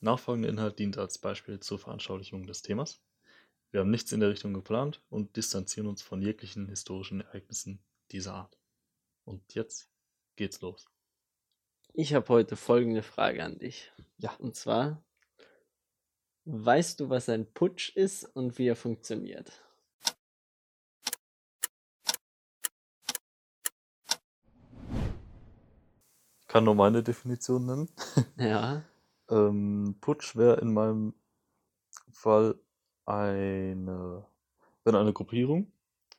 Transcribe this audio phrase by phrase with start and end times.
[0.00, 3.02] Nachfolgender Inhalt dient als Beispiel zur Veranschaulichung des Themas.
[3.70, 8.34] Wir haben nichts in der Richtung geplant und distanzieren uns von jeglichen historischen Ereignissen dieser
[8.34, 8.58] Art.
[9.24, 9.90] Und jetzt
[10.36, 10.88] geht's los.
[11.92, 13.92] Ich habe heute folgende Frage an dich.
[14.16, 14.34] Ja.
[14.36, 15.04] Und zwar,
[16.46, 19.62] weißt du, was ein Putsch ist und wie er funktioniert?
[26.48, 27.88] Kann nur meine Definition nennen.
[28.36, 28.82] Ja.
[29.30, 31.14] Ähm, Putsch wäre in meinem
[32.12, 32.58] Fall
[33.06, 34.26] eine,
[34.84, 35.72] wenn eine Gruppierung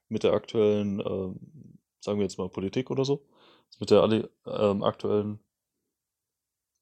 [0.10, 3.26] mit der aktuellen, ähm, sagen wir jetzt mal Politik oder so,
[3.70, 5.40] ist mit der alle, ähm, aktuellen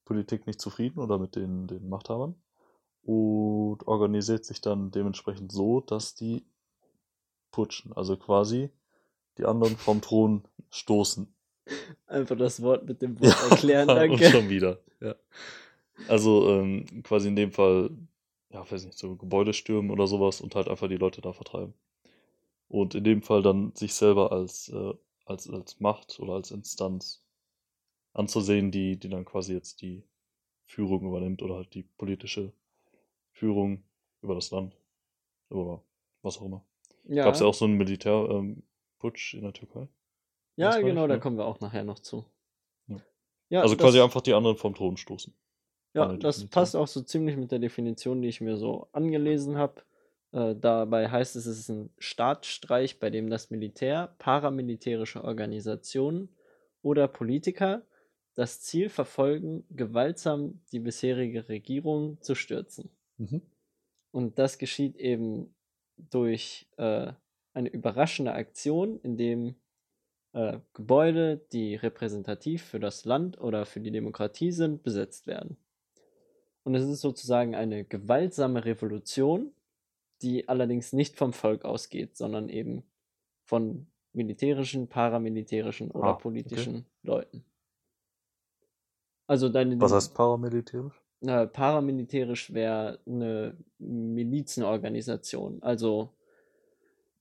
[0.04, 2.34] Politik nicht zufrieden oder mit den, den Machthabern
[3.02, 6.44] und organisiert sich dann dementsprechend so, dass die
[7.50, 8.70] putschen, also quasi
[9.38, 11.32] die anderen vom Thron stoßen.
[12.06, 14.30] Einfach das Wort mit dem Wort erklären, und danke.
[14.30, 14.78] schon wieder.
[15.00, 15.14] Ja.
[16.08, 17.90] Also ähm, quasi in dem Fall,
[18.50, 21.74] ja, weiß nicht, so Gebäude stürmen oder sowas und halt einfach die Leute da vertreiben.
[22.68, 27.24] Und in dem Fall dann sich selber als, äh, als, als Macht oder als Instanz
[28.12, 30.04] anzusehen, die, die dann quasi jetzt die
[30.64, 32.52] Führung übernimmt oder halt die politische
[33.32, 33.82] Führung
[34.22, 34.76] über das Land.
[35.48, 35.82] Oder
[36.22, 36.64] was auch immer.
[37.04, 39.88] Ja, Gab es ja auch so einen Militärputsch ähm, in der Türkei?
[40.56, 41.20] ja genau, ich, da ja.
[41.20, 42.24] kommen wir auch nachher noch zu.
[42.86, 43.00] Ja.
[43.48, 45.34] Ja, also quasi einfach die anderen vom Thron stoßen.
[45.94, 49.56] Ja, meine das passt auch so ziemlich mit der Definition, die ich mir so angelesen
[49.56, 49.82] habe.
[50.32, 56.28] Äh, dabei heißt es, es ist ein Staatsstreich, bei dem das Militär, paramilitärische Organisationen
[56.82, 57.82] oder Politiker
[58.34, 62.90] das Ziel verfolgen, gewaltsam die bisherige Regierung zu stürzen.
[63.18, 63.42] Mhm.
[64.12, 65.54] Und das geschieht eben
[65.96, 67.12] durch äh,
[67.52, 69.56] eine überraschende Aktion, in dem
[70.32, 75.56] äh, Gebäude, die repräsentativ für das Land oder für die Demokratie sind, besetzt werden.
[76.64, 79.52] Und es ist sozusagen eine gewaltsame Revolution,
[80.22, 82.82] die allerdings nicht vom Volk ausgeht, sondern eben
[83.44, 86.22] von militärischen, paramilitärischen oder Ah, okay.
[86.22, 87.44] politischen Leuten.
[89.26, 91.00] Also deine Was heißt paramilitärisch?
[91.22, 95.62] äh, paramilitärisch wäre eine Milizenorganisation.
[95.62, 96.10] Also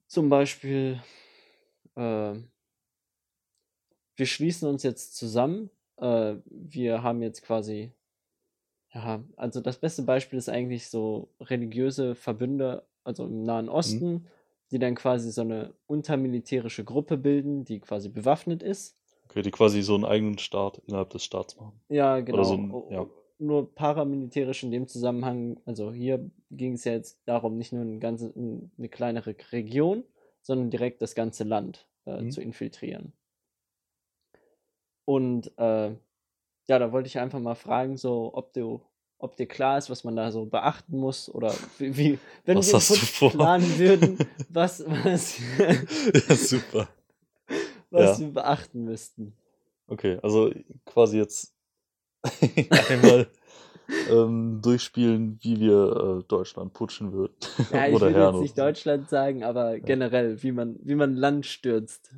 [0.07, 1.01] zum Beispiel,
[1.95, 2.33] äh,
[4.15, 5.69] wir schließen uns jetzt zusammen.
[5.97, 7.91] Äh, wir haben jetzt quasi,
[8.93, 14.27] ja, also das beste Beispiel ist eigentlich so religiöse Verbünde, also im Nahen Osten,
[14.71, 18.97] die dann quasi so eine untermilitärische Gruppe bilden, die quasi bewaffnet ist.
[19.25, 21.79] Okay, die quasi so einen eigenen Staat innerhalb des Staats machen.
[21.89, 22.43] Ja, genau.
[22.43, 23.07] so ein- ja.
[23.41, 27.99] Nur paramilitärisch in dem Zusammenhang, also hier ging es ja jetzt darum, nicht nur eine,
[27.99, 30.03] ganze, eine kleinere Region,
[30.41, 32.31] sondern direkt das ganze Land äh, Mhm.
[32.31, 33.13] zu infiltrieren.
[35.05, 35.95] Und äh,
[36.69, 38.79] ja, da wollte ich einfach mal fragen, so, ob du,
[39.17, 42.67] ob dir klar ist, was man da so beachten muss oder wie, wie wenn Was
[42.67, 43.31] wir hast du vor?
[43.31, 44.17] planen würden,
[44.49, 46.87] was, was, ja, super.
[47.91, 48.25] was Ja.
[48.25, 49.33] wir beachten müssten.
[49.87, 50.53] Okay, also
[50.85, 51.55] quasi jetzt
[52.89, 53.27] einmal
[54.11, 57.33] ähm, durchspielen, wie wir äh, Deutschland putschen würden.
[57.71, 61.15] Ja, ich Oder will Herren jetzt nicht Deutschland sagen, aber generell, wie man, wie man
[61.15, 62.11] Land stürzt.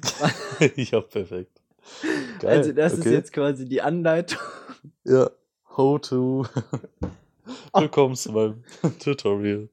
[0.76, 1.61] ja, perfekt.
[2.40, 2.58] Geil.
[2.58, 3.14] Also das ist okay.
[3.14, 4.40] jetzt quasi die Anleitung.
[5.04, 5.30] Ja,
[5.76, 6.46] how to.
[7.76, 8.64] Willkommen zu meinem
[9.04, 9.70] Tutorial.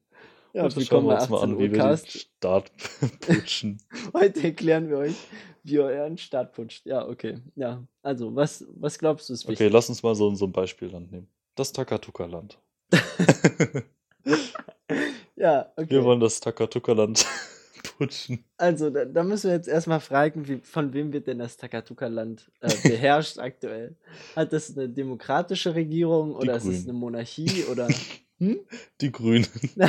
[0.52, 1.96] Ja, Heute schauen wir uns mal 18 an, wie wir den.
[1.98, 2.72] Staat
[3.20, 3.78] putschen.
[4.14, 5.16] Heute erklären wir euch,
[5.62, 6.86] wie ihr euren Start putscht.
[6.86, 7.38] Ja, okay.
[7.54, 9.72] Ja, also was, was glaubst du ist Okay, wichtig?
[9.72, 11.28] lass uns mal so, so ein Beispielland nehmen.
[11.54, 12.58] Das Takatuka-Land.
[15.36, 16.02] Ja, Wir okay.
[16.02, 17.24] wollen das Takatuka-Land
[17.82, 18.44] putschen.
[18.56, 22.50] Also da, da müssen wir jetzt erstmal fragen, wie, von wem wird denn das Takatuka-Land
[22.60, 23.96] äh, beherrscht aktuell?
[24.36, 27.88] Hat das eine demokratische Regierung oder ist es eine Monarchie oder...
[28.40, 28.60] Hm?
[29.00, 29.48] Die Grünen.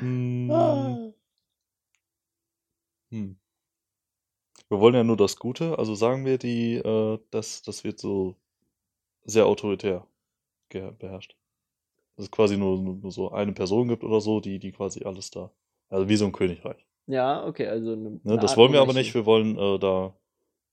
[0.00, 1.12] Hm, Ah.
[3.10, 3.36] hm.
[4.68, 8.36] Wir wollen ja nur das Gute, also sagen wir, die, äh, das, das wird so
[9.24, 10.06] sehr autoritär
[10.68, 11.36] beherrscht.
[12.20, 15.30] Dass es quasi nur, nur, so eine Person gibt oder so, die, die quasi alles
[15.30, 15.50] da.
[15.88, 16.84] Also wie so ein Königreich.
[17.06, 18.36] ja, okay, also eine, Ne?
[18.38, 19.14] Das Art wollen wir aber nicht.
[19.14, 20.14] Wir wollen äh, da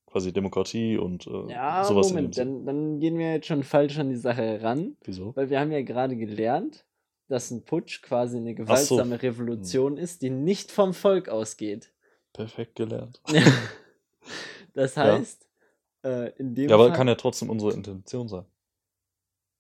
[0.08, 4.10] quasi Demokratie und äh, Ja, sowas Moment, dann, dann gehen wir jetzt schon falsch an
[4.10, 5.34] die Sache heran, Wieso?
[5.38, 6.86] weil wir haben ja gerade gelernt,
[7.30, 10.04] dass ein Putsch quasi eine gewaltsame Revolution Hm.
[10.04, 11.94] ist, die nicht vom Volk ausgeht.
[12.34, 13.22] Perfekt gelernt.
[14.74, 15.04] das Ja.
[15.04, 15.48] heißt,
[16.04, 18.44] äh, in dem Ja, aber Fall, kann ja trotzdem unsere Intention sein.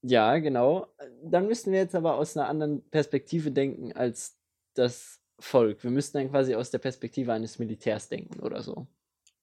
[0.01, 0.87] Ja, genau.
[1.23, 4.37] Dann müssten wir jetzt aber aus einer anderen Perspektive denken als
[4.73, 5.83] das Volk.
[5.83, 8.87] Wir müssten dann quasi aus der Perspektive eines Militärs denken oder so.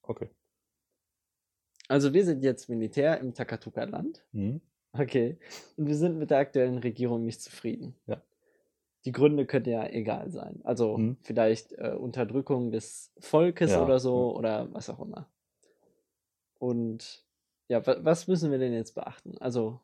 [0.02, 0.28] Okay.
[1.88, 4.60] Also wir sind jetzt Militär im Takatuka-Land Mhm.
[4.96, 5.38] Okay.
[5.76, 7.96] Und wir sind mit der aktuellen Regierung nicht zufrieden.
[8.06, 8.22] Ja.
[9.04, 10.60] Die Gründe könnten ja egal sein.
[10.64, 11.16] Also Mhm.
[11.20, 15.28] vielleicht äh, Unterdrückung des Volkes Ja, oder so oder was auch immer.
[16.58, 17.24] Und
[17.68, 19.36] ja, wa was müssen wir denn jetzt beachten?
[19.38, 19.80] Also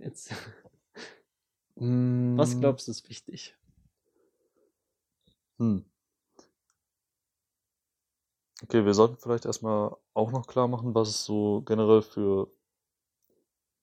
[0.00, 0.30] jetzt,
[1.76, 3.54] was Mm, glaubst du ist wichtig?
[5.58, 5.84] Hm.
[8.62, 12.50] Okay, wir sollten vielleicht erstmal auch noch klar machen, was es so generell für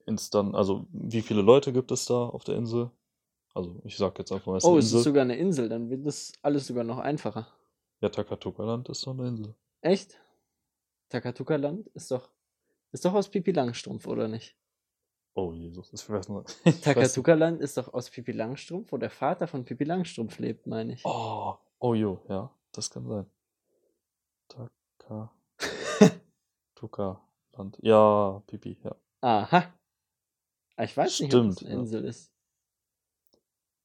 [0.05, 2.91] Instan, also wie viele Leute gibt es da auf der Insel?
[3.53, 6.05] Also ich sag jetzt einfach mal, es Oh, es ist sogar eine Insel, dann wird
[6.05, 7.47] das alles sogar noch einfacher.
[8.01, 9.55] Ja, Takatuka-Land ist doch eine Insel.
[9.81, 10.19] Echt?
[11.09, 12.29] Takatuka-Land ist doch,
[12.91, 14.57] ist doch aus Pipi Langstrumpf, oder nicht?
[15.35, 16.27] Oh Jesus, ich weiß
[16.65, 16.83] ich nicht.
[16.83, 21.03] Takatuka-Land ist doch aus Pipi Langstrumpf, wo der Vater von Pipi Langstrumpf lebt, meine ich.
[21.05, 23.25] Oh, oh jo, ja, das kann sein.
[26.75, 27.79] Takatuka-Land.
[27.81, 28.95] Ja, Pipi, ja.
[29.21, 29.73] Aha.
[30.75, 31.79] Ah, Ich weiß nicht, ob es Stimmt, eine ja.
[31.81, 32.31] Insel ist.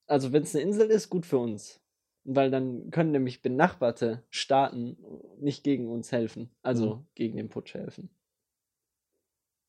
[0.06, 1.80] Also, wenn es eine Insel ist, gut für uns.
[2.24, 4.98] Weil dann können nämlich benachbarte Staaten
[5.38, 6.50] nicht gegen uns helfen.
[6.62, 7.06] Also Mhm.
[7.14, 8.10] gegen den Putsch helfen.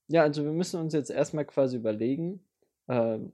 [0.09, 2.43] Ja, also wir müssen uns jetzt erstmal quasi überlegen,
[2.87, 3.31] ähm,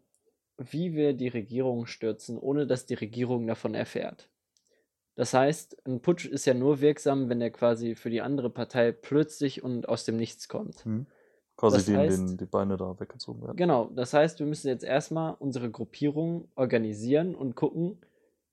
[0.57, 4.29] wie wir die Regierung stürzen, ohne dass die Regierung davon erfährt.
[5.15, 8.91] Das heißt, ein Putsch ist ja nur wirksam, wenn er quasi für die andere Partei
[8.91, 10.83] plötzlich und aus dem Nichts kommt.
[10.83, 11.07] Hm.
[11.55, 13.55] Quasi Das denen, heißt- denen die Beine da weggezogen werden.
[13.55, 17.99] Genau, das heißt, wir müssen jetzt erstmal unsere Gruppierung organisieren und gucken,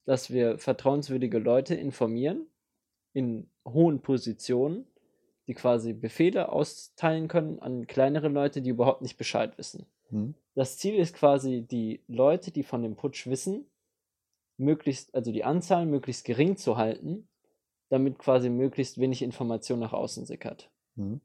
[0.05, 2.47] dass wir vertrauenswürdige Leute informieren
[3.13, 4.87] in hohen Positionen,
[5.53, 9.85] die quasi Befehle austeilen können an kleinere Leute, die überhaupt nicht Bescheid wissen.
[10.09, 10.35] Hm.
[10.55, 13.67] Das Ziel ist quasi, die Leute, die von dem Putsch wissen,
[14.57, 17.29] möglichst, also die Anzahl möglichst gering zu halten,
[17.91, 20.71] damit quasi möglichst wenig Information nach außen sickert.
[20.97, 21.21] Hm.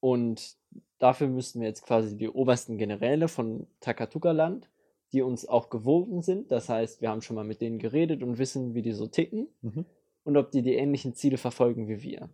[0.00, 0.56] Und
[0.98, 4.70] dafür müssten wir jetzt quasi die obersten Generäle von Takatuka-Land,
[5.12, 6.50] die uns auch gewogen sind.
[6.50, 9.48] Das heißt, wir haben schon mal mit denen geredet und wissen, wie die so ticken
[9.60, 9.84] Mhm.
[10.24, 12.30] und ob die die ähnlichen Ziele verfolgen wie wir.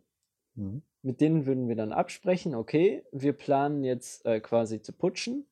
[0.57, 0.83] Mhm.
[1.03, 5.47] Mit denen würden wir dann absprechen, okay, wir planen jetzt äh, quasi zu putschen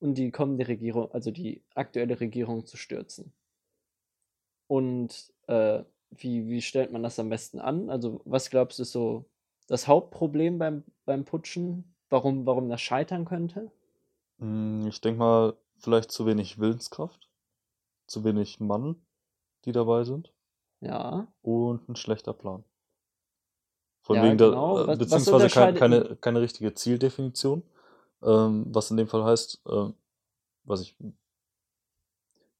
[0.00, 3.34] und die kommende Regierung, also die aktuelle Regierung zu stürzen.
[4.66, 7.90] Und äh, wie, wie stellt man das am besten an?
[7.90, 9.30] Also, was glaubst du ist so
[9.68, 11.94] das Hauptproblem beim, beim Putschen?
[12.10, 13.70] Warum, warum das scheitern könnte?
[14.40, 17.30] Hm, Ich denke mal, vielleicht zu wenig Willenskraft,
[18.06, 19.06] zu wenig Mann,
[19.64, 20.34] die dabei sind
[20.80, 21.26] Ja.
[21.42, 22.64] und ein schlechter Plan.
[24.02, 24.76] Von Ja, wegen der, genau.
[24.78, 27.62] äh, Was- was beziehungsweise kein, unterscheidet- keine, keine richtige Zieldefinition,
[28.22, 29.94] ähm, was in dem Fall heißt, ähm,
[30.64, 30.96] was ich,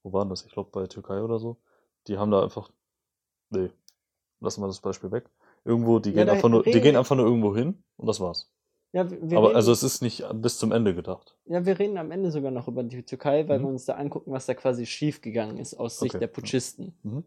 [0.03, 0.45] wo waren das?
[0.45, 1.57] Ich glaube bei Türkei oder so.
[2.07, 2.71] Die haben da einfach,
[3.49, 3.69] nee,
[4.39, 5.29] lassen wir das Beispiel weg.
[5.65, 8.49] Irgendwo, die Ja, gehen einfach nur, die gehen einfach nur irgendwo hin und das war's.
[8.91, 11.35] Ja, Aber reden, also es ist nicht bis zum Ende gedacht.
[11.45, 13.63] ja, wir reden am Ende sogar noch über die Türkei, weil Mhm.
[13.63, 16.27] wir uns da angucken, was da quasi schiefgegangen ist aus Sicht Okay, der.
[16.27, 16.93] Putschisten.
[17.03, 17.23] Mhm.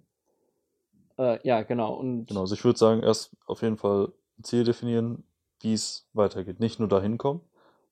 [1.19, 1.95] Äh, ja, genau.
[1.95, 5.25] Und Genau, also ich würde sagen, erst auf jeden Fall ein Ziel definieren,
[5.61, 6.61] wie es weitergeht.
[6.61, 7.41] Nicht nur dahin kommen,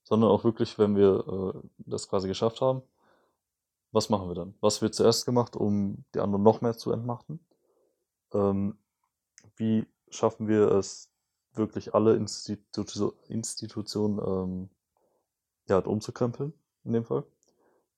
[0.03, 2.83] sondern auch wirklich, wenn wir äh, das quasi geschafft haben,
[3.93, 4.55] was machen wir dann?
[4.61, 7.41] Was wird zuerst gemacht, um die anderen noch mehr zu entmachten?
[8.33, 8.77] Ähm,
[9.57, 11.11] wie schaffen wir es,
[11.55, 14.71] wirklich alle Institu Institutionen ähm,
[15.69, 16.53] ja, halt umzukrempeln,
[16.85, 17.25] in dem Fall?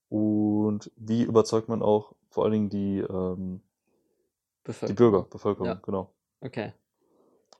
[0.08, 3.62] Und wie überzeugt man auch vor allen Dingen die, ähm,
[4.66, 4.96] die Bevölkerung.
[4.96, 5.80] Bürger, Bevölkerung, Ja.
[5.82, 6.14] genau.
[6.40, 6.72] Okay.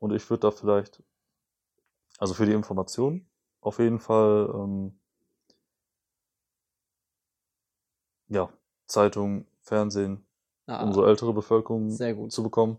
[0.01, 1.03] Und ich würde da vielleicht,
[2.19, 3.27] also für die Information,
[3.61, 4.99] auf jeden Fall, ähm,
[8.29, 8.49] ja,
[8.87, 10.25] Zeitung, Fernsehen,
[10.67, 12.33] Ah, um so ältere Bevölkerung sehr gut.
[12.33, 12.79] zu bekommen.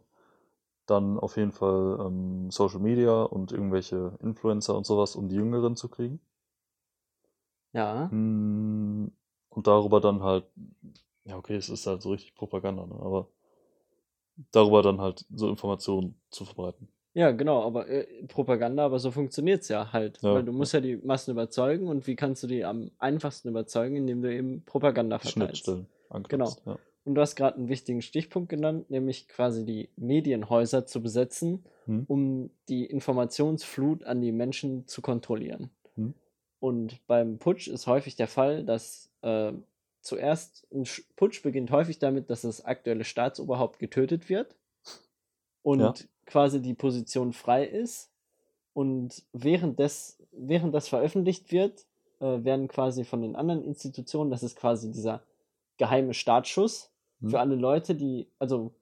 [0.88, 5.76] Dann auf jeden Fall ähm, Social Media und irgendwelche Influencer und sowas, um die Jüngeren
[5.78, 6.20] zu kriegen.
[7.74, 8.08] Ja.
[8.12, 9.12] Mm,
[9.50, 10.46] Und darüber dann halt,
[11.26, 12.96] ja, okay, es ist halt so richtig Propaganda, ne?
[12.96, 13.30] aber
[14.52, 16.88] darüber dann halt so Informationen zu verbreiten.
[17.14, 20.20] Ja, genau, aber äh, Propaganda, aber so funktioniert es ja halt.
[20.22, 23.50] Ja, Weil du musst ja die Massen überzeugen und wie kannst du die am einfachsten
[23.50, 25.58] überzeugen, indem du eben Propaganda verteilst.
[25.64, 26.62] Schnittstellen angeknüpft.
[26.66, 26.78] Ja.
[27.06, 32.04] Und du hast gerade einen wichtigen Stichpunkt genannt, nämlich quasi die Medienhäuser zu besetzen, Hm?
[32.08, 35.70] um die Informationsflut an die Menschen zu kontrollieren.
[35.96, 36.14] Hm?
[36.60, 39.54] Und beim Putsch ist häufig der Fall, dass äh,
[40.08, 44.56] zuerst ein Sch- Putsch beginnt häufig damit, dass das aktuelle Staatsoberhaupt getötet wird
[45.64, 45.94] und Ja.
[46.26, 48.12] quasi die Position frei ist.
[48.74, 51.86] Und während, des, während das veröffentlicht wird,
[52.20, 55.24] äh, werden quasi von den anderen Institutionen, das ist quasi dieser
[55.78, 57.30] geheime Startschuss Hm?
[57.32, 58.76] für alle Leute, die, also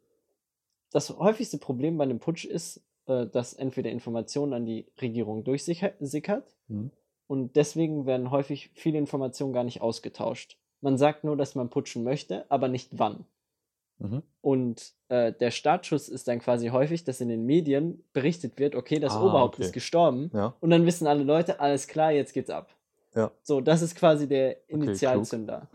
[0.91, 6.01] das häufigste Problem bei einem Putsch ist, äh, dass entweder Informationen an die Regierung durchsickert
[6.67, 6.91] Hm?
[7.27, 10.57] Und deswegen werden häufig viele Informationen gar nicht ausgetauscht.
[10.85, 13.25] Man sagt nur, dass man putschen möchte, aber nicht wann.
[13.97, 14.21] Mhm.
[14.41, 18.99] Und äh, der Startschuss ist dann quasi häufig, dass in den Medien berichtet wird, okay,
[18.99, 19.63] das Ah, Oberhaupt okay.
[19.65, 20.29] ist gestorben.
[20.31, 20.53] Ja.
[20.59, 22.75] Und dann wissen alle Leute, alles klar, jetzt geht's ab.
[23.15, 23.31] Ja.
[23.41, 24.57] So, das ist quasi der.
[24.69, 25.67] Initialzünder.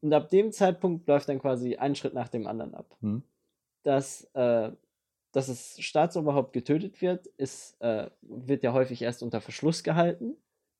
[0.00, 2.96] Und ab dem Zeitpunkt läuft dann quasi ein Schritt nach dem anderen ab.
[3.00, 3.22] Mhm.
[3.84, 4.72] Dass, äh,
[5.30, 10.34] dass das Staatsoberhaupt getötet wird, ist, äh, wird ja häufig erst unter Verschluss gehalten,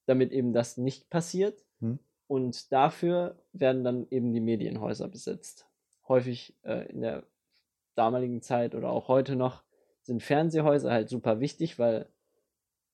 [0.06, 1.64] damit eben das nicht passiert.
[1.78, 2.00] Mhm.
[2.28, 5.66] Und dafür werden dann eben die Medienhäuser besetzt.
[6.08, 7.22] Häufig äh, in der
[7.94, 9.62] damaligen Zeit oder auch heute noch
[10.02, 12.08] sind Fernsehhäuser halt super wichtig, weil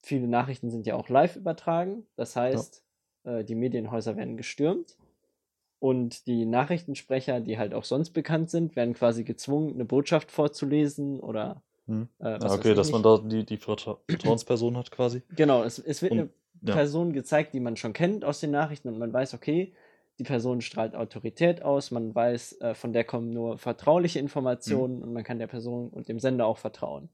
[0.02, 2.06] viele Nachrichten sind ja auch live übertragen.
[2.16, 2.84] Das heißt,
[3.24, 4.96] äh, die Medienhäuser werden gestürmt
[5.78, 11.20] und die Nachrichtensprecher, die halt auch sonst bekannt sind, werden quasi gezwungen, eine Botschaft vorzulesen
[11.20, 12.08] oder Mhm.
[12.20, 13.22] äh, Ja, was weiß okay, dass man nicht.
[13.24, 15.22] da die, die Vertra Vertrauensperson hat quasi.
[15.34, 16.30] Genau, es, es wird Und- eine
[16.62, 16.74] ja.
[16.74, 19.74] Person gezeigt, die man schon kennt aus den Nachrichten und man weiß, okay,
[20.18, 25.12] die Person strahlt Autorität aus, man weiß, äh, von der kommen nur vertrauliche Informationen und
[25.12, 27.08] man kann der Person und dem Sender auch vertrauen.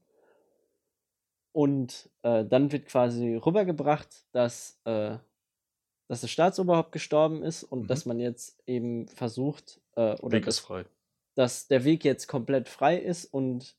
[1.51, 5.17] Und äh, dann wird quasi rübergebracht, dass, äh,
[6.07, 7.87] dass das Staatsoberhaupt gestorben ist und Mhm.
[7.87, 10.67] dass man jetzt eben versucht, äh, oder Weg dass,
[11.35, 13.75] dass der Weg jetzt komplett frei ist und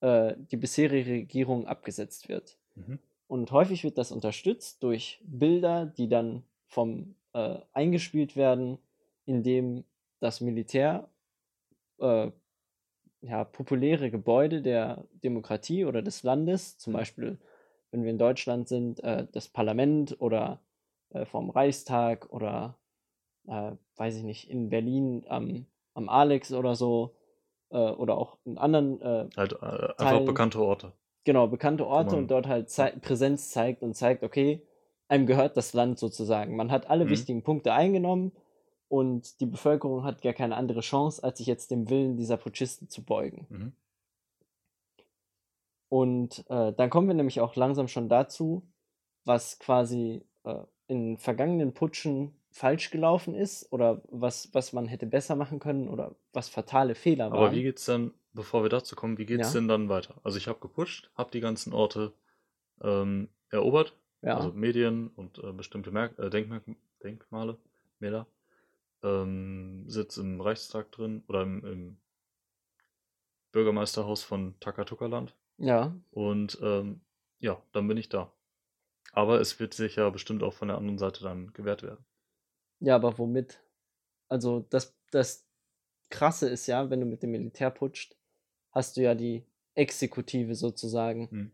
[0.00, 2.58] äh, die bisherige Regierung abgesetzt wird.
[2.74, 2.98] Mhm.
[3.28, 8.78] Und häufig wird das unterstützt durch Bilder, die dann vom äh, eingespielt werden,
[9.26, 9.84] indem
[10.20, 11.08] das Militär
[11.98, 12.30] äh,
[13.20, 17.38] ja, populäre Gebäude der Demokratie oder des Landes, zum Beispiel,
[17.90, 20.60] wenn wir in Deutschland sind, äh, das Parlament oder
[21.10, 22.78] äh, vom Reichstag oder
[23.46, 27.14] äh, weiß ich nicht, in Berlin am, am Alex oder so
[27.70, 29.00] äh, oder auch in anderen
[29.36, 30.92] Halt einfach bekannte Orte.
[31.28, 34.62] Genau, bekannte Orte man- und dort halt zei Präsenz zeigt und zeigt, okay,
[35.08, 36.56] einem gehört das Land sozusagen.
[36.56, 37.10] Man hat alle Mhm.
[37.10, 38.32] wichtigen Punkte eingenommen
[38.88, 42.88] und die Bevölkerung hat gar keine andere Chance, als sich jetzt dem Willen dieser Putschisten
[42.88, 43.46] zu beugen.
[43.50, 43.72] Mhm.
[45.90, 48.62] Und äh, dann kommen wir nämlich auch langsam schon dazu,
[49.26, 55.36] was quasi äh, in vergangenen Putschen falsch gelaufen ist oder was, was man hätte besser
[55.36, 57.38] machen können oder was fatale Fehler waren.
[57.38, 59.60] Aber wie geht's dann, bevor wir dazu kommen, wie geht's Ja.
[59.60, 60.20] denn dann weiter?
[60.24, 62.12] Also ich habe gepusht, habe die ganzen Orte
[62.82, 66.64] ähm, erobert, ja, also Medien und äh, bestimmte Merk äh, Denkmerk
[67.02, 67.58] Denkmale,
[68.00, 68.26] Mäler.
[69.02, 71.98] Ähm, sitz im Reichstag drin oder im, im
[73.52, 75.36] Bürgermeisterhaus von Takatuka-Land.
[75.58, 77.02] ja, Und ähm,
[77.40, 78.32] ja, dann bin ich da.
[79.12, 82.04] Aber es wird sich ja bestimmt auch von der anderen Seite dann gewährt werden.
[82.80, 83.60] ja, aber womit?
[84.28, 85.47] Also das, das
[86.10, 88.16] Krasse ist ja, wenn du mit dem Militär putscht,
[88.70, 91.30] hast du ja die Exekutive sozusagen.
[91.30, 91.50] Hm.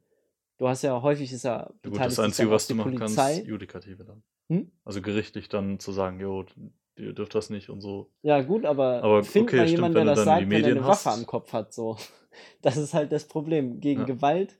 [0.58, 3.34] Du hast ja häufig ist ja Ja, gut, das Einzige, was du machen Polizei.
[3.34, 4.22] kannst, Judikative dann.
[4.48, 4.70] Hm?
[4.84, 6.44] Also gerichtlich dann zu sagen, jo,
[6.96, 8.10] ihr dürft das nicht und so.
[8.22, 10.50] Ja, gut, aber, Aber find okay, mal stimmt, jemanden, wenn der das dann die sagt,
[10.50, 11.18] wenn er eine Waffe hast.
[11.18, 11.96] am Kopf hat, so.
[12.62, 13.80] Das ist halt das Problem.
[13.80, 14.06] Gegen Ja.
[14.06, 14.58] Gewalt,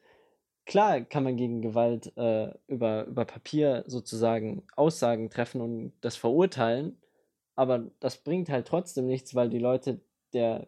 [0.64, 6.96] klar kann man gegen Gewalt äh, über, über Papier sozusagen Aussagen treffen und das verurteilen,
[7.56, 10.00] aber das bringt halt trotzdem nichts, weil die Leute
[10.32, 10.66] der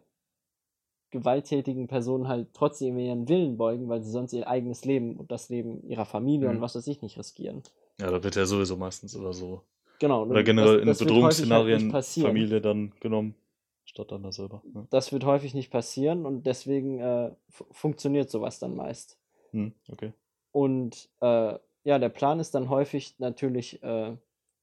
[1.09, 5.47] gewalttätigen Personen halt trotzdem ihren Willen beugen, weil sie sonst ihr eigenes Leben und das
[5.49, 6.61] Leben ihrer Familie und Mhm.
[6.61, 7.63] was weiß ich nicht riskieren.
[7.99, 9.61] Ja, da wird ja sowieso meistens oder so.
[9.99, 10.23] Genau.
[10.25, 12.27] Oder und generell das, das in halt nicht Bedrohungsszenarien passieren.
[12.27, 13.35] Familie dann genommen,
[13.85, 14.61] statt dann da selber.
[14.75, 14.85] Ja.
[14.89, 19.17] Das wird häufig nicht passieren und deswegen äh, fu- funktioniert sowas dann meist.
[19.51, 20.11] Hm, okay.
[20.51, 21.53] Und äh,
[21.85, 24.15] ja, der Plan ist dann häufig natürlich, äh,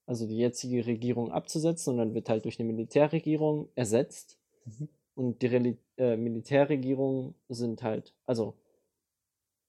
[0.06, 4.38] also die jetzige Regierung abzusetzen und dann wird halt durch eine Militärregierung ersetzt.
[4.64, 4.88] Mhm.
[5.14, 8.54] Und die Reli äh, Militärregierungen sind halt, also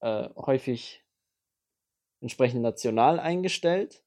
[0.02, 1.04] äh, häufig
[2.22, 4.02] entsprechend national eingestellt.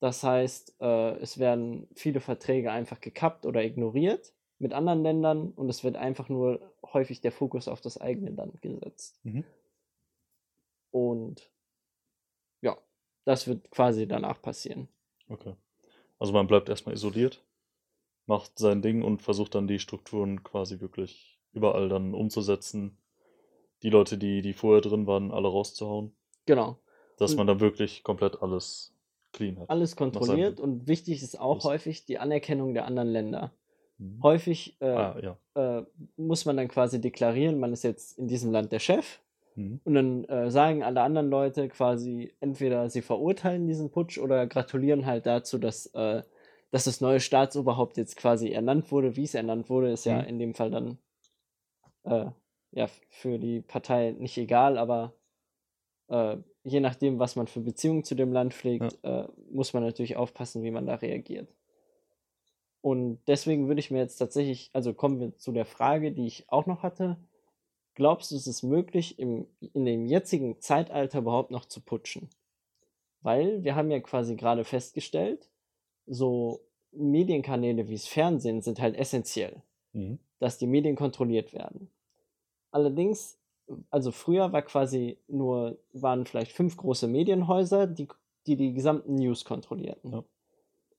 [0.00, 5.68] Das heißt, äh, es werden viele Verträge einfach gekappt oder ignoriert mit anderen Ländern und
[5.68, 9.18] es wird einfach nur häufig der Fokus auf das eigene Land gesetzt.
[9.24, 9.44] Mhm.
[10.90, 11.50] Und
[12.60, 12.76] ja,
[13.24, 14.88] das wird quasi danach passieren.
[15.28, 15.54] Okay.
[16.18, 17.44] Also man bleibt erstmal isoliert,
[18.26, 22.98] macht sein Ding und versucht dann die Strukturen quasi wirklich überall dann umzusetzen.
[23.82, 26.12] Die Leute, die, die vorher drin waren, alle rauszuhauen.
[26.46, 26.78] Genau.
[27.18, 28.92] Dass Und- man dann wirklich komplett alles
[29.32, 29.70] clean hat.
[29.70, 31.64] Alles kontrolliert und wichtig ist auch Los.
[31.64, 33.52] häufig die Anerkennung der anderen Länder.
[33.98, 34.22] Mhm.
[34.22, 35.78] Häufig äh, Ah, ja.
[35.78, 35.84] äh,
[36.16, 39.20] muss man dann quasi deklarieren, man ist jetzt in diesem Land der Chef.
[39.58, 39.80] Mhm.
[39.84, 45.04] Und dann äh, sagen alle anderen Leute quasi, entweder sie verurteilen diesen Putsch oder gratulieren
[45.04, 46.22] halt dazu, dass, äh,
[46.70, 49.16] dass das neue Staatsoberhaupt jetzt quasi ernannt wurde.
[49.16, 50.28] Wie es ernannt wurde, ist ja Mhm.
[50.28, 50.98] in dem Fall dann
[52.04, 52.26] äh,
[52.70, 55.14] ja, für die Partei nicht egal, aber
[56.08, 60.16] äh, je nachdem, was man für Beziehungen zu dem Land pflegt, äh, muss man natürlich
[60.16, 61.48] aufpassen, wie man da reagiert.
[62.80, 66.44] Und deswegen würde ich mir jetzt tatsächlich, also kommen wir zu der Frage, die ich
[66.48, 67.16] auch noch hatte.
[67.98, 72.30] Glaubst du, es ist möglich, im, in dem jetzigen Zeitalter überhaupt noch zu putschen?
[73.22, 75.50] Weil wir haben ja quasi gerade festgestellt,
[76.06, 76.60] so
[76.92, 79.62] Medienkanäle wie das Fernsehen sind halt essentiell,
[79.94, 80.20] Mhm.
[80.38, 81.90] dass die Medien kontrolliert werden.
[82.70, 83.36] Allerdings,
[83.90, 88.06] also früher war quasi nur, waren vielleicht fünf große Medienhäuser, die
[88.46, 90.12] die, die gesamten News kontrollierten.
[90.12, 90.24] Ja.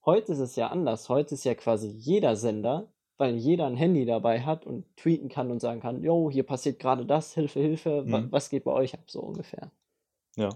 [0.05, 1.07] Heute ist es ja anders.
[1.07, 5.51] Heute ist ja quasi jeder Sender, weil jeder ein Handy dabei hat und tweeten kann
[5.51, 8.31] und sagen kann, jo, hier passiert gerade das, Hilfe, Hilfe, wa- Mhm.
[8.31, 9.71] was geht bei euch ab, so ungefähr.
[10.37, 10.49] Ja.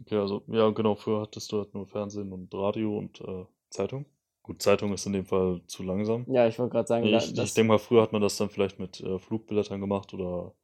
[0.00, 4.06] Okay, also, ja, genau, früher hattest du halt nur Fernsehen und Radio und äh, Zeitung.
[4.42, 6.26] Gut, Zeitung ist in dem Fall zu langsam.
[6.26, 8.78] Ja, ich wollte gerade sagen, Ich, ich denke mal, früher hat man das dann vielleicht
[8.78, 10.54] mit äh, Flugblättern gemacht oder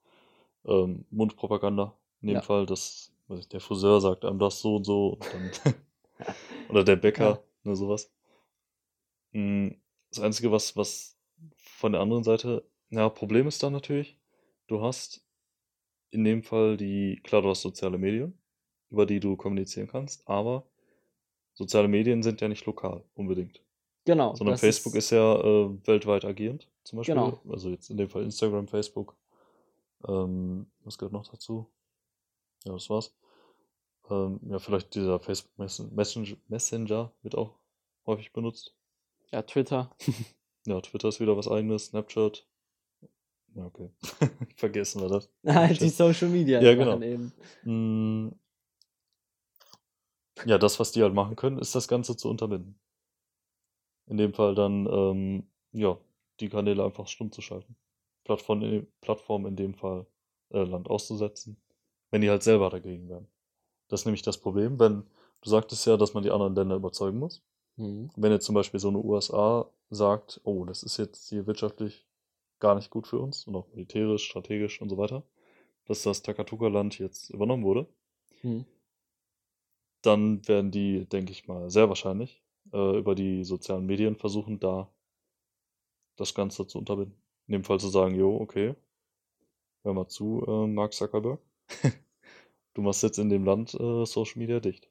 [0.67, 1.95] ähm, Mundpropaganda.
[2.23, 2.43] In dem Ja.
[2.43, 5.51] Fall, dass weiß ich, der Friseur sagt einem das so und so und dann
[6.69, 7.41] oder der Bäcker, Ja.
[7.65, 8.11] ne, sowas.
[9.33, 9.71] Mm,
[10.11, 11.19] Das Einzige, was, was
[11.57, 14.19] von der anderen Seite, ja, Problem ist dann natürlich,
[14.67, 15.23] du hast
[16.11, 18.39] in dem Fall die, klar, du hast soziale Medien,
[18.91, 20.67] über die du kommunizieren kannst, aber
[21.53, 23.63] soziale Medien sind ja nicht lokal unbedingt.
[24.07, 27.15] genau, Sondern Facebook ist ja äh, weltweit agierend, zum Beispiel.
[27.15, 27.43] Genau.
[27.51, 29.15] Also jetzt in dem Fall Instagram, Facebook.
[30.07, 31.71] Ähm, was gehört noch dazu?
[32.65, 33.15] Ja, das war's.
[34.09, 37.59] Ähm, ja, vielleicht dieser Facebook Messen- Messenger, Messenger wird auch
[38.07, 38.75] häufig benutzt.
[39.33, 39.91] Ja Twitter.
[40.67, 42.47] Ja, Twitter ist wieder was eigenes, Snapchat.
[43.55, 43.91] Ja, okay.
[44.57, 45.29] Vergessen wir das.
[45.81, 47.01] die Social Media Ja, genau.
[47.01, 47.33] eben.
[47.65, 48.33] Mm,
[50.47, 52.77] Ja, das, was die halt machen können, ist das Ganze zu unterbinden.
[54.07, 55.99] In dem Fall dann, ähm, ja,
[56.41, 57.77] die Kanäle einfach stumm zu schalten.
[58.25, 60.07] Plattform, in- Plattform in dem Fall
[60.51, 61.57] äh, Land auszusetzen,
[62.11, 63.29] wenn die halt selber dagegen wären.
[63.89, 65.05] Das ist nämlich das Problem, wenn
[65.43, 67.43] du sagtest ja, dass man die anderen Länder überzeugen muss.
[67.79, 68.11] Mhm.
[68.17, 72.07] Wenn jetzt zum Beispiel so eine USA sagt, oh, das ist jetzt hier wirtschaftlich
[72.61, 75.23] gar nicht gut für uns und auch militärisch, strategisch und so weiter,
[75.87, 77.89] dass das Takatuka-Land jetzt übernommen wurde,
[78.43, 78.65] Mhm.
[80.03, 84.91] dann werden die, denke ich mal, sehr wahrscheinlich äh, über die sozialen Medien versuchen, da
[86.17, 87.19] das Ganze zu unterbinden.
[87.47, 88.75] In dem Fall zu sagen, jo, okay,
[89.83, 91.41] hör mal zu, äh, Mark Zuckerberg,
[92.75, 94.89] du machst jetzt in dem Land äh, Social Media dicht.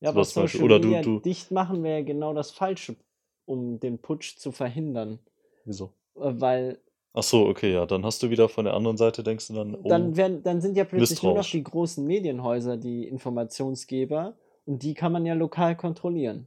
[0.00, 0.24] Ja, aber.
[0.24, 2.96] Social Oder du- Media du- dicht machen wäre ja genau das Falsche,
[3.44, 5.18] um den Putsch zu verhindern.
[5.64, 5.92] Wieso?
[6.16, 6.78] Äh, Weil
[7.12, 9.74] Ach so, okay, ja, dann hast du wieder von der anderen Seite, denkst du dann,
[9.74, 14.84] oh, dann, werden, dann sind ja plötzlich nur noch die großen Medienhäuser die Informationsgeber und
[14.84, 16.46] die kann man ja lokal kontrollieren.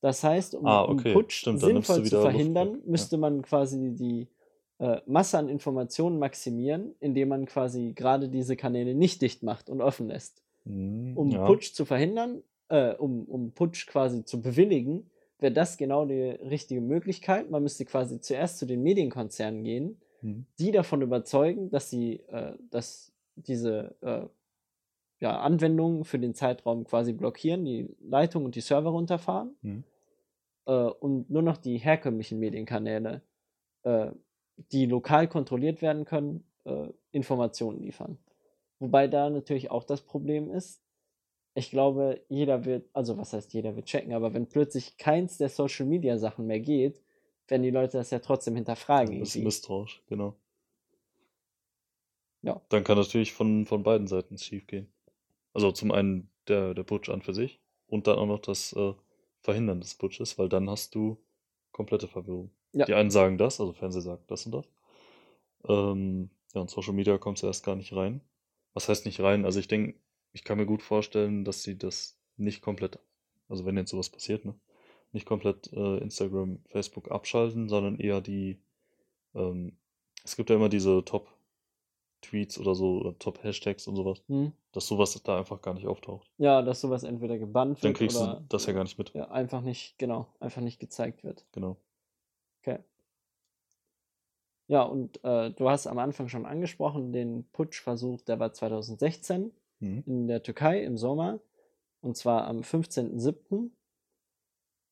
[0.00, 2.90] Das heißt, um, Ah, okay, Putsch stimmt, sinnvoll zu wieder Luft verhindern, weg, ja.
[2.90, 4.28] müsste man quasi die
[4.78, 9.80] äh, Masse an Informationen maximieren, indem man quasi gerade diese Kanäle nicht dicht macht und
[9.82, 10.42] offen lässt.
[10.66, 11.44] Hm, Um ja.
[11.46, 16.80] Putsch zu verhindern, äh, um, um Putsch quasi zu bewilligen, wäre das genau die richtige
[16.80, 17.50] Möglichkeit.
[17.50, 20.46] Man müsste quasi zuerst zu den Medienkonzernen gehen, Hm.
[20.58, 24.26] die davon überzeugen, dass sie, äh, dass diese äh,
[25.20, 29.84] ja, Anwendungen für den Zeitraum quasi blockieren, die Leitung und die Server runterfahren Hm.
[30.66, 33.22] äh, und nur noch die herkömmlichen Medienkanäle,
[33.82, 34.10] äh,
[34.72, 38.18] die lokal kontrolliert werden können, äh, Informationen liefern.
[38.84, 40.82] Wobei da natürlich auch das Problem ist,
[41.54, 45.48] ich glaube, jeder wird, also was heißt jeder wird checken, aber wenn plötzlich keins der
[45.48, 47.00] Social Media Sachen mehr geht,
[47.48, 49.20] werden die Leute das ja trotzdem hinterfragen.
[49.20, 49.44] Bisschen irgendwie.
[49.46, 50.36] misstrauisch, genau.
[52.42, 52.60] Ja.
[52.68, 54.92] Dann kann natürlich von, von beiden Seiten schief gehen.
[55.54, 58.92] Also zum einen der, der Putsch an für sich und dann auch noch das äh,
[59.40, 61.16] Verhindern des Putsches, weil dann hast du
[61.72, 62.50] komplette Verwirrung.
[62.72, 62.84] Ja.
[62.84, 64.66] Die einen sagen das, also Fernseher sagt das und das.
[65.66, 68.20] Ähm, ja, und Social Media kommt zuerst gar nicht rein.
[68.74, 69.44] Was heißt nicht rein?
[69.44, 69.98] Also ich denke,
[70.32, 72.98] ich kann mir gut vorstellen, dass sie das nicht komplett,
[73.48, 74.54] also wenn jetzt sowas passiert, ne,
[75.12, 78.58] nicht komplett äh, Instagram, Facebook abschalten, sondern eher die,
[79.34, 79.76] ähm,
[80.24, 84.52] es gibt ja immer diese Top-Tweets oder so, oder Top-Hashtags und sowas, Hm?
[84.72, 86.28] dass sowas da einfach gar nicht auftaucht.
[86.38, 89.14] Ja, dass sowas entweder gebannt Dann wird kriegst oder du das ja gar nicht mit.
[89.14, 91.46] ja, einfach nicht, genau, einfach nicht gezeigt wird.
[91.52, 91.76] Genau.
[92.62, 92.78] Okay.
[94.66, 100.02] Ja, und äh, du hast am Anfang schon angesprochen, den Putschversuch, der war 2016 Mhm.
[100.06, 101.40] in der Türkei im Sommer.
[102.00, 103.70] Und zwar am 15.07.,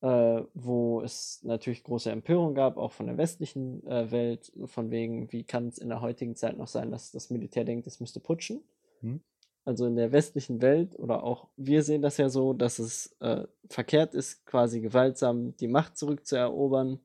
[0.00, 5.30] äh, wo es natürlich große Empörung gab, auch von der westlichen äh, Welt, von wegen,
[5.32, 8.18] wie kann es in der heutigen Zeit noch sein, dass das Militär denkt, es müsste
[8.20, 8.62] putschen.
[9.00, 9.20] Mhm.
[9.64, 13.46] Also in der westlichen Welt oder auch wir sehen das ja so, dass es äh,
[13.68, 16.98] verkehrt ist, quasi gewaltsam die Macht zurückzuerobern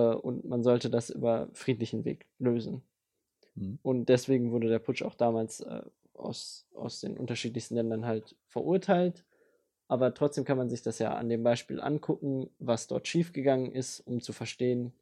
[0.00, 2.82] und man sollte das über friedlichen Weg lösen.
[3.54, 3.78] Mhm.
[3.82, 5.82] Und deswegen wurde der Putsch auch damals äh,
[6.14, 9.24] aus, aus den unterschiedlichsten Ländern halt verurteilt.
[9.88, 14.00] Aber trotzdem kann man sich das ja an dem Beispiel angucken, was dort schiefgegangen ist,
[14.00, 14.92] um zu verstehen,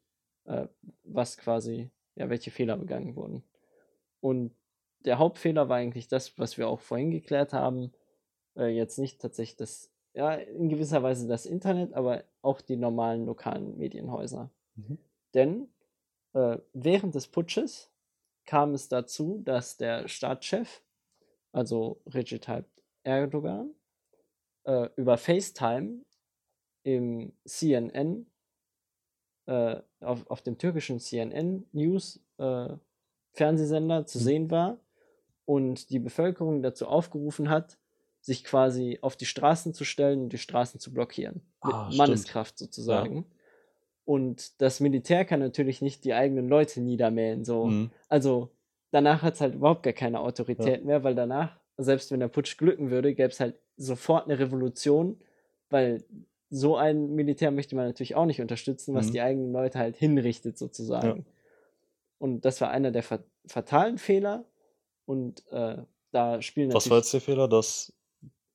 [0.45, 0.67] äh,
[1.03, 3.43] was quasi, ja, welche Fehler begangen wurden.
[4.19, 4.51] Und
[5.05, 7.91] der Hauptfehler war eigentlich das, was wir auch vorhin geklärt haben.
[8.55, 13.25] Äh, jetzt nicht tatsächlich das, ja, in gewisser Weise das Internet, aber auch die normalen
[13.25, 14.51] lokalen Medienhäuser.
[14.75, 14.95] Mhm.
[15.33, 15.69] Denn
[16.33, 17.91] äh, während des Putsches
[18.45, 20.83] kam es dazu, dass der Staatschef,
[21.53, 22.67] also Recep Tayyip
[23.03, 23.75] Erdogan,
[24.65, 26.05] äh, über FaceTime
[26.83, 28.27] im CNN,
[29.45, 32.69] äh, auf, auf dem türkischen CNN News äh,
[33.33, 34.19] Fernsehsender zu Mhm.
[34.19, 34.79] sehen war
[35.45, 37.79] und die Bevölkerung dazu aufgerufen hat,
[38.21, 41.43] sich quasi auf die Straßen zu stellen und die Straßen zu blockieren.
[41.63, 42.29] Mit Ah, stimmt.
[42.29, 43.25] Manneskraft sozusagen.
[44.05, 47.43] Und das Militär kann natürlich nicht die eigenen Leute niedermähen.
[47.43, 47.65] So.
[47.65, 47.91] Mhm.
[48.07, 48.49] Also
[48.91, 52.57] danach hat es halt überhaupt gar keine Autorität mehr, weil danach, selbst wenn der Putsch
[52.57, 55.19] glücken würde, gäbe es halt sofort eine Revolution,
[55.69, 56.03] weil
[56.51, 59.11] so ein Militär möchte man natürlich auch nicht unterstützen, was Mhm.
[59.11, 61.25] die eigenen Leute halt hinrichtet sozusagen.
[62.19, 64.45] Und das war einer der fa fatalen Fehler.
[65.05, 65.77] Und äh,
[66.11, 67.47] da spielen Was war natürlich jetzt der Fehler?
[67.47, 67.91] Das.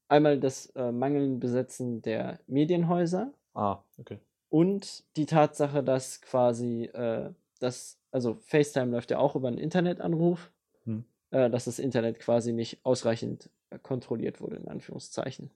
[0.08, 4.18] einmal das äh, mangelnde Besetzen der Medienhäuser Ah, okay.
[4.50, 10.52] Und die Tatsache, dass quasi äh, das, also FaceTime läuft ja auch über einen Internetanruf,
[10.84, 11.04] Hm.
[11.30, 15.50] äh, dass das Internet quasi nicht ausreichend äh, kontrolliert wurde, in Anführungszeichen.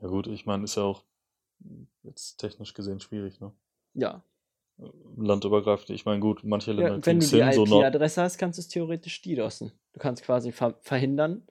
[0.00, 1.04] Ja, gut, ich meine, ist ja auch
[2.02, 3.52] jetzt technisch gesehen schwierig, ne?
[3.94, 4.22] Ja,
[5.16, 5.90] Landübergreifend.
[5.90, 7.80] Ich meine, gut, manche Länder ja wenn du die hin, so.
[7.80, 9.72] IP-Adresse hast, kannst du es theoretisch DDoSen.
[9.92, 11.46] Du kannst quasi ver verhindern,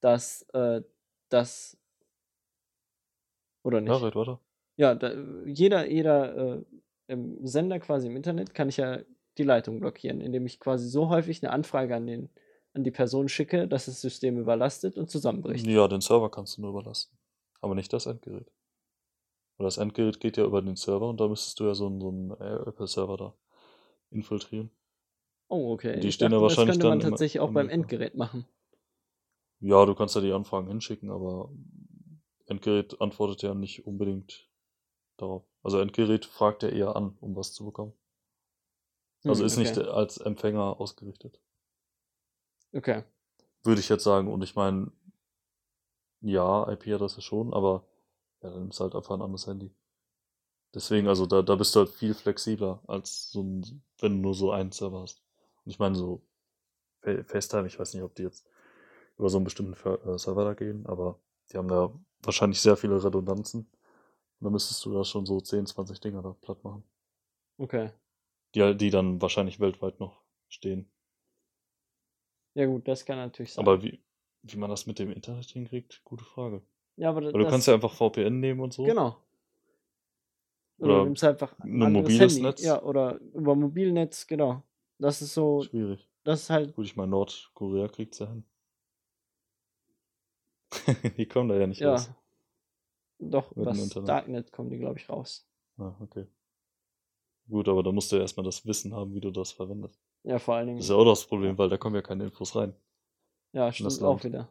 [0.00, 0.82] dass äh,
[1.28, 1.76] das
[3.62, 4.04] oder Ja, nicht.
[4.04, 4.40] red weiter.
[4.80, 5.12] Ja, da,
[5.44, 6.64] jeder, jeder äh,
[7.08, 9.00] im Sender quasi im Internet kann ich ja
[9.36, 12.30] die Leitung blockieren, indem ich quasi so häufig eine Anfrage an, den,
[12.72, 15.66] an die Person schicke, dass das System überlastet und zusammenbricht.
[15.66, 17.10] Ja, den Server kannst du nur überlassen.
[17.60, 18.50] Aber nicht das Endgerät.
[19.58, 22.00] Weil das Endgerät geht ja über den Server und da müsstest du ja so einen,
[22.00, 23.34] so einen Apple-Server da
[24.10, 24.70] infiltrieren.
[25.48, 26.00] Oh, okay.
[26.00, 27.68] Die Ich stehen ja dachte, das wahrscheinlich könnte man tatsächlich auch beim.
[27.68, 28.46] Endgerät machen.
[29.58, 31.52] Ja, du kannst ja die Anfragen hinschicken, aber
[32.46, 34.49] Endgerät antwortet ja nicht unbedingt
[35.22, 35.44] darauf.
[35.62, 37.94] Also Endgerät fragt ja eher an, um was zu bekommen.
[39.24, 39.78] Also Hm, ist nicht okay.
[39.78, 41.40] als Empfänger ausgerichtet.
[42.74, 43.04] Okay.
[43.64, 44.28] Würde ich jetzt sagen.
[44.32, 44.92] Und ich meine,
[46.22, 47.84] ja, IP-Adresse schon, aber
[48.42, 49.70] ja, dann ist halt einfach ein anderes Handy.
[50.74, 54.34] Deswegen, also da, da bist du halt viel flexibler, als so ein, wenn du nur
[54.34, 55.22] so einen Server hast.
[55.64, 56.22] Und ich meine, so
[57.02, 58.46] Fa- FaceTime, ich weiß nicht, ob die jetzt
[59.18, 61.20] über so einen bestimmten äh, Server da gehen, aber
[61.52, 63.70] die haben da wahrscheinlich sehr viele Redundanzen.
[64.40, 66.82] Und dann müsstest du da schon so 10, 20 Dinger da platt machen.
[67.58, 67.90] Okay.
[68.54, 70.90] Die, die dann wahrscheinlich weltweit noch stehen.
[72.54, 73.64] Ja, gut, das kann natürlich sein.
[73.64, 74.02] Aber wie,
[74.42, 76.62] wie man das mit dem Internet hinkriegt, gute Frage.
[76.96, 78.84] ja, aber Weil du kannst ja einfach VPN nehmen und so.
[78.84, 79.16] Genau.
[80.78, 82.42] Oder, Oder nimmst einfach ein mobiles Handy.
[82.42, 82.62] Netz.
[82.62, 84.62] Ja, oder über Mobilnetz, genau.
[84.98, 86.08] Das ist so, Schwierig.
[86.24, 88.44] das ist halt, Gut, ich meine, Nordkorea kriegt's ja hin.
[91.18, 91.92] die kommen da ja nicht ja.
[91.92, 92.10] raus.
[93.20, 94.08] Doch, Mit Internet.
[94.08, 95.46] Darknet kommen die, glaube ich, raus.
[95.76, 96.26] Ah, okay.
[97.48, 100.00] Gut, aber da musst du ja erstmal das Wissen haben, wie du das verwendest.
[100.22, 100.98] Ja, vor allen Das ist Dingen.
[100.98, 102.74] ja auch das Problem, weil da kommen ja keine Infos rein.
[103.52, 104.48] Ja, das stimmt auch wieder.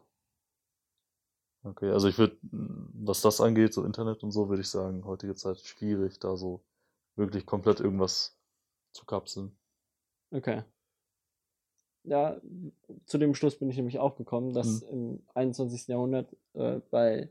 [1.62, 5.34] Okay, also ich würde, was das angeht, so Internet und so, würde ich sagen, heutige
[5.34, 6.62] Zeit schwierig, da so
[7.16, 8.38] wirklich komplett irgendwas
[8.92, 9.56] zu kapseln.
[10.30, 10.62] Okay.
[12.04, 12.40] Ja,
[13.04, 15.86] zu dem Schluss bin ich nämlich auch gekommen, dass im 21.
[15.88, 17.28] Jahrhundert äh, bei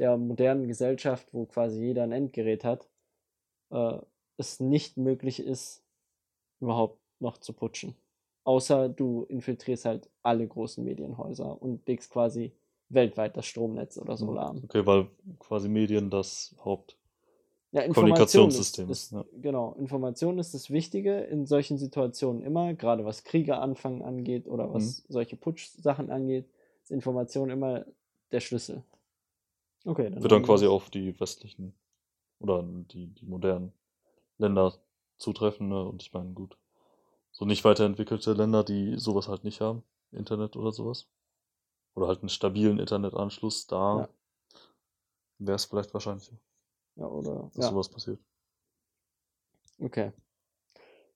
[0.00, 2.88] der modernen Gesellschaft, wo quasi jeder ein Endgerät hat,
[3.70, 3.98] äh,
[4.38, 5.84] es nicht möglich ist,
[6.60, 7.94] überhaupt noch zu putschen.
[8.44, 12.52] Außer du infiltrierst halt alle großen Medienhäuser und legst quasi
[12.88, 14.62] weltweit das Stromnetz oder so lahm.
[14.64, 15.06] Okay, weil
[15.38, 16.96] quasi Medien das Haupt.
[17.72, 19.24] Ja, Kommunikationssystem ist, ist, ja.
[19.40, 24.72] Genau, Information ist das Wichtige in solchen Situationen immer, gerade was Kriege anfangen angeht oder
[24.72, 25.12] was Mhm.
[25.12, 26.46] solche Putsch-Sachen angeht,
[26.82, 27.84] ist Information immer
[28.32, 28.82] der Schlüssel.
[29.86, 31.74] Okay, dann Wird dann quasi auf die westlichen
[32.40, 33.72] oder die, die modernen
[34.38, 34.74] Länder
[35.18, 35.84] zutreffen, ne?
[35.84, 36.58] Und ich meine, gut.
[37.32, 41.08] So nicht weiterentwickelte Länder, die sowas halt nicht haben, Internet oder sowas.
[41.94, 44.08] Oder halt einen stabilen Internetanschluss, da Ja.
[45.38, 46.36] wäre es vielleicht wahrscheinlicher,
[46.96, 48.20] Ja, oder, dass ja, sowas passiert.
[49.82, 50.12] okay.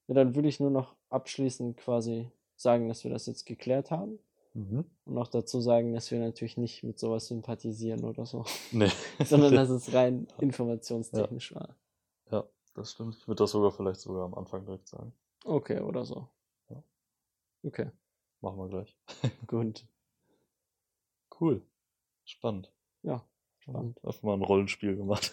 [0.07, 4.19] Ja, dann würde ich nur noch abschließend quasi sagen, dass wir das jetzt geklärt haben
[4.55, 4.85] Mhm.
[5.05, 8.89] und noch dazu sagen, dass wir natürlich nicht mit sowas sympathisieren oder so, Nee.
[9.25, 11.77] sondern dass es rein informationstechnisch war.
[12.31, 13.17] ja, das stimmt.
[13.17, 15.13] Ich würde das sogar vielleicht sogar am Anfang direkt sagen.
[15.45, 16.29] Okay, oder so.
[16.71, 16.83] Ja.
[17.65, 17.91] Okay.
[18.41, 18.97] machen wir gleich.
[19.47, 19.85] Gut.
[21.41, 21.63] Cool.
[22.25, 22.73] Spannend.
[23.03, 23.25] Ja,
[23.59, 24.03] spannend.
[24.05, 25.33] Einfach mal ein Rollenspiel gemacht.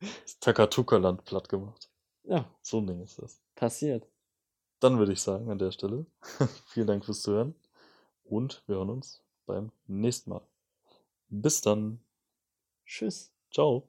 [0.00, 1.90] das Takatuka-Land platt gemacht.
[2.24, 3.42] Ja, So ein Ding ist das.
[3.56, 4.06] passiert.
[4.80, 6.06] Dann würde ich sagen an der Stelle,
[6.66, 7.54] vielen Dank fürs Zuhören
[8.28, 10.46] und wir hören uns beim nächsten Mal.
[11.28, 12.00] Bis dann.
[12.86, 13.32] Tschüss.
[13.50, 13.88] Ciao.